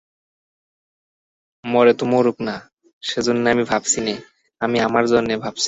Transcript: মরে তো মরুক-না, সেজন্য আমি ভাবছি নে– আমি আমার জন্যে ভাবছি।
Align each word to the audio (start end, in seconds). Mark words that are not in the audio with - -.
মরে 1.63 1.93
তো 1.93 2.03
মরুক-না, 2.05 2.55
সেজন্য 3.03 3.43
আমি 3.49 3.63
ভাবছি 3.63 3.99
নে– 4.01 4.15
আমি 4.61 4.77
আমার 4.79 5.03
জন্যে 5.07 5.33
ভাবছি। 5.37 5.59